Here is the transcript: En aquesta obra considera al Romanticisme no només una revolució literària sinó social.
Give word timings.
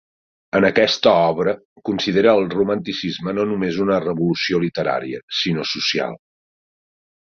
En 0.59 0.65
aquesta 0.69 1.11
obra 1.33 1.51
considera 1.89 2.33
al 2.37 2.49
Romanticisme 2.55 3.35
no 3.41 3.45
només 3.51 3.77
una 3.85 3.99
revolució 4.07 4.63
literària 4.65 5.21
sinó 5.43 5.71
social. 5.75 6.19